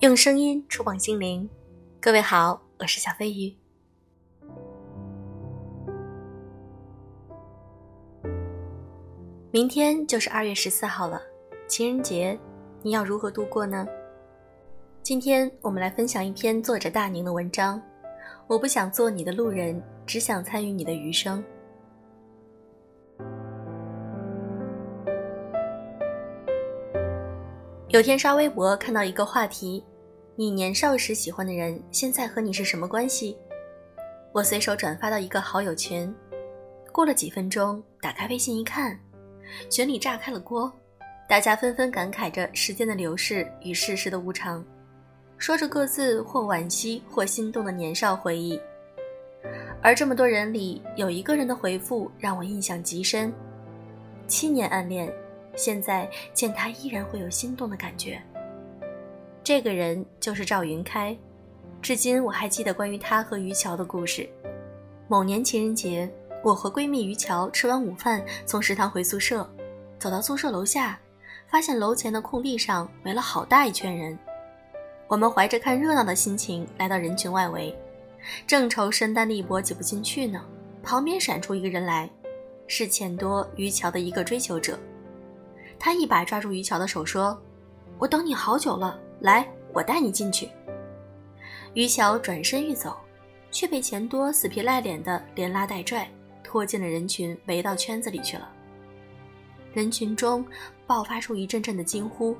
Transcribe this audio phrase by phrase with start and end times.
[0.00, 1.46] 用声音触碰心灵，
[2.00, 3.54] 各位好，我是小飞鱼。
[9.50, 11.20] 明天就是二月十四号了，
[11.68, 12.38] 情人节，
[12.80, 13.86] 你要如何度过呢？
[15.02, 17.78] 今天我们来分享一篇作者大宁的文章。
[18.46, 21.44] 我不想做你的路人，只想参与你的余生。
[27.88, 29.84] 有天刷微博看到一个话题：
[30.40, 33.36] 你年少时喜欢的人，现在和你是什么关系？
[34.32, 36.10] 我随手转发到一个好友群，
[36.90, 38.98] 过了几分钟，打开微信一看，
[39.68, 40.72] 群里炸开了锅，
[41.28, 44.64] 大家纷纷感慨着时间的流逝与世事的无常，
[45.36, 48.58] 说着各自或惋惜或心动的年少回忆。
[49.82, 53.30] 而这么多人里，有一个人的回复让我印象极深：
[54.26, 55.12] 七年暗恋。
[55.54, 58.18] 现在见他依然会有心动的感觉。
[59.42, 61.16] 这个人就是赵云开，
[61.80, 64.28] 至今我还记得关于他和于桥的故事。
[65.08, 66.08] 某年情人节，
[66.44, 69.48] 我和闺蜜于桥吃完午饭，从食堂回宿舍，
[69.98, 71.00] 走到宿舍楼下，
[71.48, 74.16] 发现楼前的空地上围了好大一圈人。
[75.08, 77.76] 我们怀着看热闹的心情来到人群外围，
[78.46, 80.44] 正愁身单力薄挤不进去呢，
[80.82, 82.08] 旁边闪出一个人来，
[82.68, 84.78] 是钱多于桥的一个追求者。
[85.78, 87.36] 他一把抓住于桥的手，说
[87.98, 90.48] ：“我等你好久了，来，我带你进去。”
[91.74, 92.96] 于桥转身欲走，
[93.50, 96.08] 却被钱多死皮赖脸的连拉带拽
[96.42, 98.50] 拖进了人群，围到圈子里去了。
[99.72, 100.44] 人群中
[100.86, 102.36] 爆发出一阵阵的惊呼：“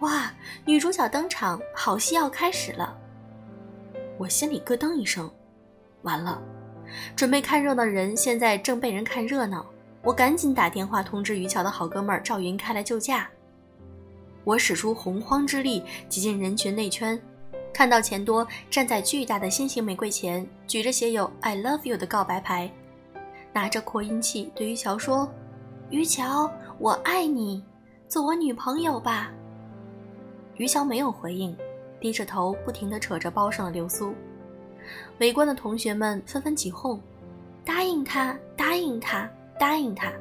[0.00, 0.32] 哇，
[0.64, 2.96] 女主角登场，好戏要开始了！”
[4.16, 5.30] 我心里咯噔一声，
[6.00, 6.40] 完了，
[7.14, 9.66] 准备看热闹的人现在正被人看热闹。
[10.02, 13.28] 我赶紧打电话通知于桥的好哥们赵云开来救驾。
[14.46, 17.20] 我使出洪荒之力挤进人群内圈，
[17.74, 22.70] 看到钱多站在巨大的心形玫瑰前，举着写有 “I love you” 的告白牌，
[23.52, 25.28] 拿着扩音器对于桥说
[25.90, 26.48] ：“于桥，
[26.78, 27.60] 我爱你，
[28.06, 29.32] 做我女朋友吧。”
[30.54, 31.56] 于桥没有回应，
[32.00, 34.14] 低着头不停地扯着包上的流苏。
[35.18, 37.00] 围观的同学们纷纷起哄
[37.66, 39.28] ：“答应他，答应他！”
[39.58, 40.12] 答应他。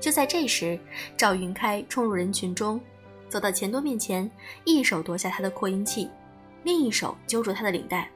[0.00, 0.78] 就在这时，
[1.16, 2.80] 赵云开冲入人群中，
[3.28, 4.28] 走到钱多面前，
[4.64, 6.08] 一手夺下他的扩音器，
[6.64, 8.08] 另一手揪住他的领带。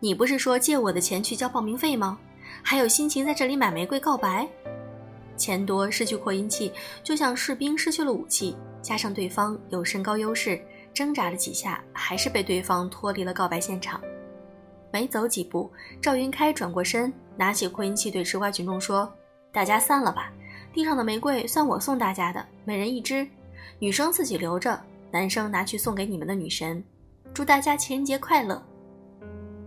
[0.00, 2.18] 你不是说借我的钱去交报名费吗？
[2.62, 4.48] 还有心情在这里买玫瑰告白？
[5.36, 10.60] 钱多失去扩音器，就像士兵失去了武器，加上对方有身高优势，
[10.92, 14.00] 挣扎了几下，还是被对方脱离了告白现场。
[14.92, 15.70] 没走几步，
[16.02, 19.10] 赵云开转过身，拿起扩音器对吃瓜群众说
[19.52, 20.32] ：“大家散了吧，
[20.72, 23.26] 地上的玫瑰算我送大家的，每人一支，
[23.78, 26.82] 女生自己留着，男生拿去送给你们的女神。
[27.34, 28.62] 祝大家情人节快乐。”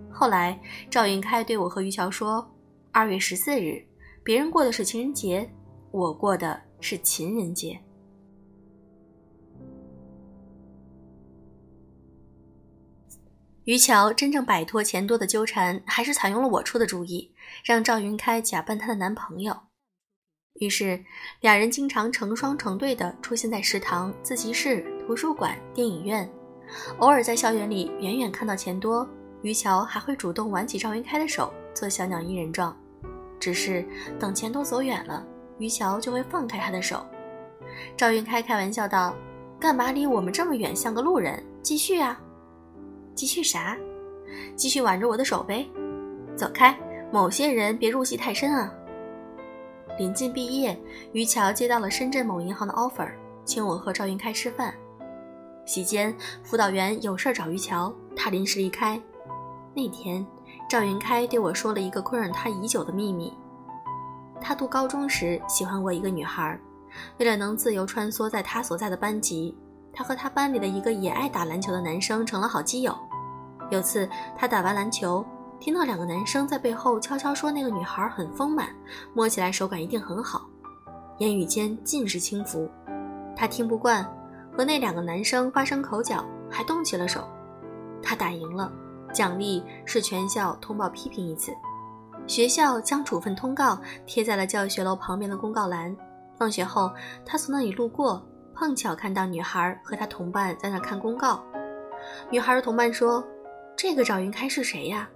[0.09, 0.59] 后来，
[0.89, 2.49] 赵云开对我和于桥说
[2.91, 3.83] ：“二月十四日，
[4.23, 5.49] 别人过的是情人节，
[5.91, 7.79] 我过的是情人节。”
[13.65, 17.33] 于桥真正摆脱钱多的纠缠，还是采用了我出的主意，
[17.63, 19.57] 让赵云开假扮她的男朋友。
[20.59, 21.03] 于是，
[21.41, 26.29] 两人经常成双成对地出现在食堂、自习室、图书馆、电影院，
[26.99, 29.07] 偶尔在校园里远远看到钱多，
[29.41, 32.75] 于桥还会主动挽起赵云开的手，做小鸟依人状。
[33.39, 33.83] 只是
[34.19, 35.25] 等钱多走远了，
[35.57, 37.03] 于桥就会放开他的手。
[37.97, 39.15] 赵云开开玩笑道
[39.59, 41.43] ：“干嘛离我们这么远，像个路人？
[41.63, 42.17] 继续啊！”
[43.15, 43.75] 继续啥？
[44.55, 45.67] 继续挽着我的手呗。
[46.37, 46.77] 走开，
[47.11, 48.71] 某些人别入戏太深啊。
[49.97, 50.77] 临近毕业，
[51.11, 53.11] 于桥接到了深圳某银行的 offer，
[53.45, 54.73] 请我和赵云开吃饭。
[55.65, 58.99] 席间，辅导员有事找于桥，他临时离开。
[59.75, 60.25] 那天，
[60.67, 63.31] 赵云开对我说了一个困扰他已久的秘密：
[64.41, 66.59] 他读高中时喜欢过一个女孩，
[67.19, 69.55] 为了能自由穿梭在他所在的班级。
[69.95, 72.97] 他和他班里的一个也爱打篮球的男生成了好基友。
[73.69, 75.23] 有次他打完篮球，
[75.63, 78.67] 听到两个男生在背后悄悄说那个女孩很丰满，
[79.13, 80.45] 摸起来手感一定很好，
[81.19, 82.69] 言语间尽是轻浮。
[83.33, 84.03] 他听不惯，
[84.51, 86.21] 和那两个男生发生口角，
[86.51, 87.25] 还动起了手。
[88.01, 88.69] 他打赢了，
[89.13, 91.53] 奖励是全校通报批评一次。
[92.27, 95.95] 学校将处分通告贴在了教学楼旁边的公告栏。
[96.37, 96.91] 放学后，
[97.25, 98.21] 他从那里路过。
[98.53, 101.41] 碰巧看到女孩和她同伴在那看公告，
[102.29, 103.25] 女孩的同伴说
[103.77, 105.09] ：“这个赵云开是谁呀？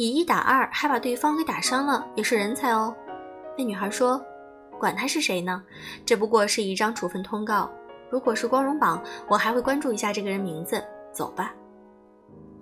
[0.00, 2.96] 以一打二还把对方给打伤了，也是人才哦。”
[3.58, 4.18] 那女孩说
[4.80, 5.62] ：“管他是谁呢，
[6.06, 7.70] 这不过是一张处分通告，
[8.10, 10.82] 如果是光荣榜，我还会关注一下这个人名字。
[11.12, 11.54] 走吧。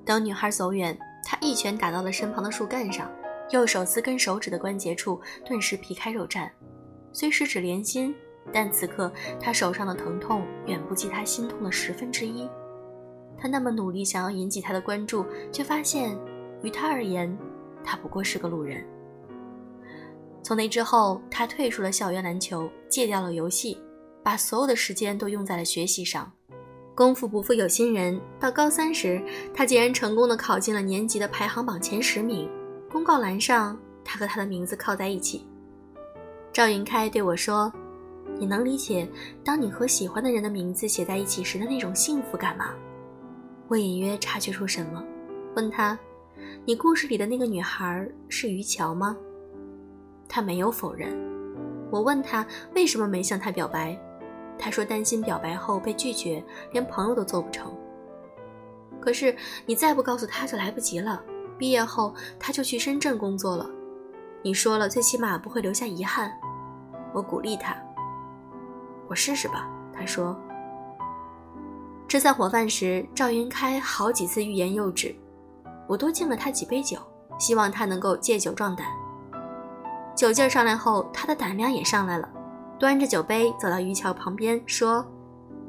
[0.04, 3.08] 等女孩走远，他一拳打到了身旁的树干上，
[3.50, 6.50] 右手四根手指的关节处顿时皮开肉绽。
[7.12, 8.12] 虽十指连心，
[8.52, 12.50] 但此刻他手上的疼痛远不及他心痛的十分之一。
[13.38, 16.18] 他那么努力想要引起他的关注，却发现，
[16.62, 17.36] 于他而言，
[17.84, 18.84] 他不过是个路人。
[20.42, 23.78] 从那之后，他退出了校园篮球，戒掉了游戏。
[24.20, 26.30] 把所有的时间都用在了学习上，
[26.94, 28.20] 功夫不负有心人。
[28.38, 29.22] 到高三时，
[29.54, 32.46] 他竟然成功的考进了年级的排行榜前十名。
[32.90, 35.46] 公告栏上，他和他的名字靠在一起。
[36.52, 37.72] 赵云开对我说
[38.38, 39.08] ：“你能理解
[39.42, 42.74] 当你和喜欢的人的名字写在一起时的那种幸福感吗？”
[43.68, 45.02] 我隐约察觉出什么，
[45.54, 45.98] 问他
[46.64, 49.16] ：“你故事里的那个女孩是于桥吗？”
[50.28, 51.16] 他没有否认。
[51.90, 53.98] 我问他为什么没向她表白。
[54.58, 57.72] 他说担心表白后被拒绝，连朋友都做不成。
[59.00, 61.22] 可是你再不告诉他就来不及了。
[61.56, 63.70] 毕业后他就去深圳工作了。
[64.42, 66.32] 你说了，最起码不会留下遗憾。
[67.12, 67.76] 我鼓励他。
[69.08, 69.68] 我试试吧。
[69.94, 70.38] 他说。
[72.06, 75.14] 吃散伙饭时，赵云开好几次欲言又止。
[75.88, 76.98] 我多敬了他几杯酒，
[77.38, 78.86] 希望他能够借酒壮胆。
[80.14, 82.28] 酒劲上来后，他的胆量也上来了。
[82.78, 85.04] 端着酒杯走到于桥旁边，说：“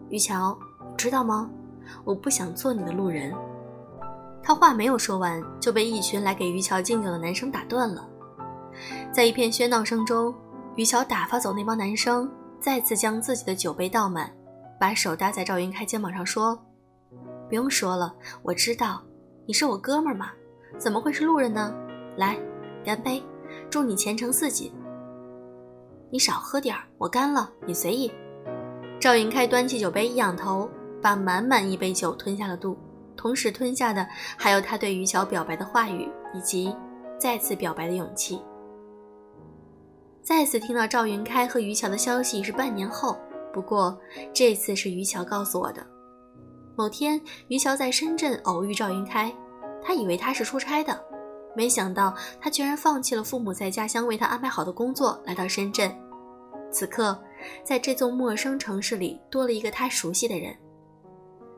[0.09, 0.55] 于桥，
[0.97, 1.49] 知道吗？
[2.03, 3.33] 我不想做你的路人。”
[4.43, 8.07] 他话没有说完，就被一群来给于桥敬酒的男生打断了。
[9.11, 10.33] 在一片喧闹声中，
[10.75, 12.29] 于桥打发走那帮男生，
[12.59, 14.31] 再次将自己的酒杯倒满，
[14.79, 16.59] 把手搭在赵云开肩膀上说
[17.49, 19.01] ：“不用说了，我知道，
[19.49, 20.29] 你是我哥们儿嘛，
[20.77, 21.73] 怎么会是路人呢？
[22.17, 22.37] 来，
[22.85, 23.19] 干杯，
[23.67, 24.71] 祝你前程似锦。”
[26.11, 28.11] 你少喝点儿，我干了，你随意。
[28.99, 30.69] 赵云开端起酒杯，一仰头，
[31.01, 32.77] 把满满一杯酒吞下了肚，
[33.17, 34.07] 同时吞下的
[34.37, 36.71] 还有他对于桥表白的话语，以及
[37.17, 38.39] 再次表白的勇气。
[40.21, 43.17] 再次听到赵云开和于桥的消息是半年后，
[43.51, 43.99] 不过
[44.31, 45.83] 这次是于桥告诉我的。
[46.79, 49.29] 某天，于桥在深圳偶遇赵云开，
[49.83, 50.97] 他以为他是出差的。
[51.53, 55.93] 没想到他居然放弃了父母在家乡为他安排好的工作，来到深圳。
[56.71, 57.21] 此刻，
[57.65, 60.55] 在这座陌生城市里，多了一个他熟悉的人。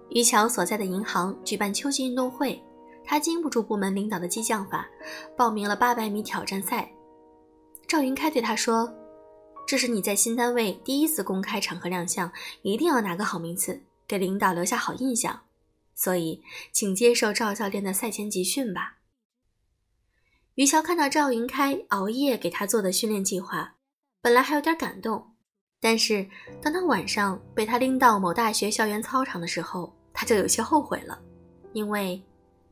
[0.10, 2.60] 于桥所在的银行举办秋季运动会，
[3.06, 4.90] 他经不住部门领导的激将法，
[5.38, 6.92] 报名了800米挑战赛。
[7.88, 8.92] 赵云开对他说
[9.68, 12.32] ：“这是你在新单位第一次公开场合亮相，
[12.64, 13.80] 一定要拿个好名次，
[14.12, 15.44] 给领导留下好印象。
[15.96, 16.44] 所以，
[16.74, 18.98] 请接受赵教练的赛前集训吧。”
[20.56, 23.76] 于桥看到赵云开熬夜给他做的训练计划，
[24.22, 25.34] 本来还有点感动，
[25.80, 26.28] 但是
[26.62, 31.18] 当他晚上被他拎到某大学校园操场的时候，他就有些后悔了，
[31.72, 32.22] 因为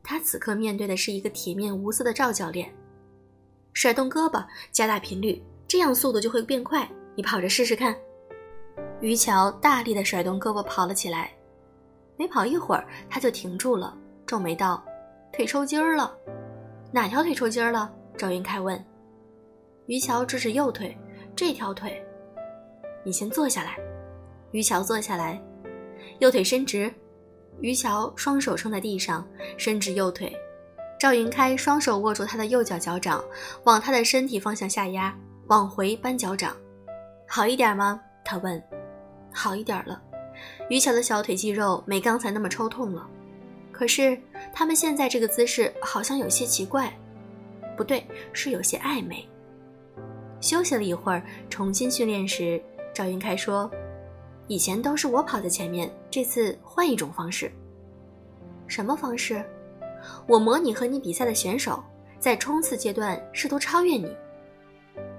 [0.02, 2.70] 他此刻面对的是一个铁面无私的赵教练。
[3.72, 6.86] 甩动胳膊，加大频率，这样速度就会变快。
[7.14, 7.96] 你跑着试试看。
[9.00, 11.30] 于桥大力的甩动胳膊跑了起来，
[12.16, 14.84] 没跑一会儿他就停住了，皱眉道
[15.32, 16.14] ：“腿抽筋儿了。”
[16.92, 17.90] 哪条腿抽筋儿了？
[18.18, 18.84] 赵云开问。
[19.86, 20.96] 于桥指指右腿，
[21.34, 22.04] 这条腿。
[23.02, 23.78] 你先坐下来。
[24.50, 25.40] 于桥坐下来，
[26.18, 26.92] 右腿伸直。
[27.60, 30.36] 于桥双手撑在地上，伸直右腿。
[30.98, 33.24] 赵云开双手握住他的右脚脚掌，
[33.64, 36.54] 往他的身体方向下压，往回扳脚掌。
[37.26, 38.00] 好一点吗？
[38.24, 38.62] 他问。
[39.32, 40.00] 好一点了。
[40.68, 43.06] 于桥的小腿肌肉没刚才那么抽痛了。
[43.72, 44.18] 可是
[44.52, 46.92] 他们现在这个姿势好像有些奇怪，
[47.76, 49.26] 不对，是有些暧昧。
[50.40, 52.62] 休息了一会儿，重新训练时，
[52.94, 53.70] 赵云开说
[54.48, 57.50] ：“以前都是我跑在前面，这次换一种方式。
[58.66, 59.42] 什么方式？
[60.26, 61.82] 我模拟和你比赛的选手，
[62.18, 64.14] 在冲刺阶段试图超越你。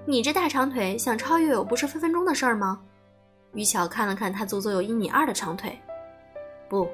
[0.06, 2.80] 你这大长腿想超越我，不是分分钟的事儿吗？”
[3.54, 5.78] 于巧看了看他足足有一米二的长腿，
[6.68, 6.88] 不。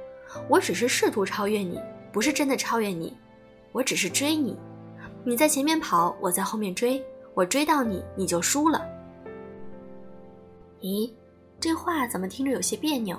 [0.46, 1.80] 我只是试图超越你，
[2.12, 3.16] 不是真的超越你。
[3.72, 4.58] 我只是追你，
[5.24, 7.02] 你在前面跑，我在后面追。
[7.32, 8.86] 我追到你，你就输了。
[10.82, 11.10] 咦，
[11.58, 13.18] 这话怎么听着有些别扭？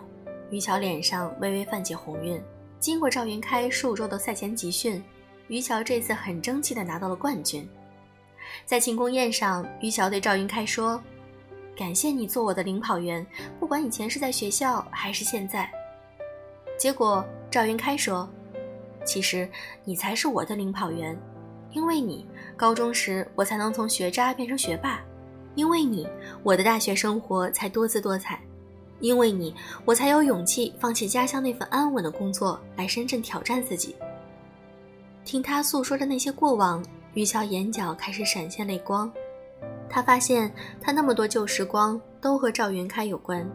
[0.51, 2.39] 于桥脸上微微泛起红晕。
[2.79, 5.03] 经过赵云开数周的赛前集训，
[5.48, 7.67] 于桥这次很争气地拿到了冠军。
[8.65, 11.01] 在庆功宴上，于桥对赵云开说
[11.79, 13.25] ：“感谢你做我的领跑员，
[13.57, 15.71] 不管以前是在学校还是现在。”
[16.77, 18.29] 结果赵云开说
[19.05, 19.50] ：“其实
[19.86, 21.17] 你才是我的领跑员，
[21.71, 25.00] 因为你高中时我才能从学渣变成学霸，
[25.55, 26.05] 因为你
[26.43, 28.38] 我的大学生活才多姿多彩。
[29.00, 29.55] 因为你，
[29.86, 33.95] 我才有勇气放弃家乡那份安稳的工作，来深圳挑战自己。
[35.24, 36.83] 听他诉说着那些过往，
[37.13, 39.09] 于桥眼角开始闪现泪光。
[39.89, 43.50] 他发现，他那么多旧时光都和赵云开有关。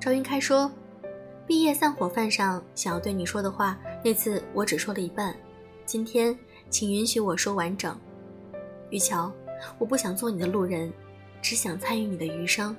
[0.00, 0.70] 赵云开说
[1.46, 5.36] ：“毕业散伙饭上想要对你说的话，那次我只说了一半。
[5.84, 6.36] 今天，
[6.70, 7.94] 请允许我说完整。
[8.90, 9.30] 于桥，
[9.78, 10.90] 我不想做你的路人，
[11.42, 12.74] 只想参与你的余生。”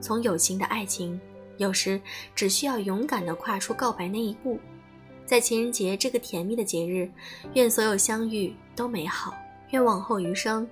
[0.00, 1.18] 从友情的爱情，
[1.56, 2.00] 有时
[2.34, 4.58] 只需要勇敢地跨出告白那一步。
[5.24, 7.10] 在情人节这个甜蜜的节日，
[7.54, 9.34] 愿所有相遇都美好，
[9.70, 10.68] 愿往后余生，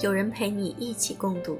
[0.00, 1.58] 有人陪你一起共度。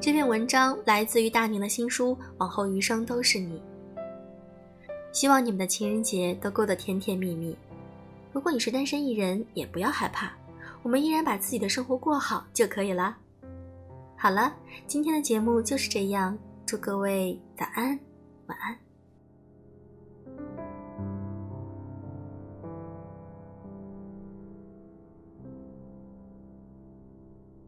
[0.00, 3.58] 这篇文章来自于大宁的新书《往后余生都是你》。
[5.12, 7.56] 希望你们的情人节都过得甜甜蜜蜜。
[8.32, 10.32] 如果你是单身一人，也不要害怕，
[10.82, 13.16] 我们依然把自己的生活过好就可以了。
[14.16, 14.54] 好了，
[14.86, 16.36] 今天的节目就是这样，
[16.66, 17.98] 祝各位早安，
[18.46, 18.76] 晚安。